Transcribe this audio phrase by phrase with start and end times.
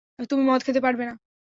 [0.31, 1.13] তুমি মদ খেতে পারবে না।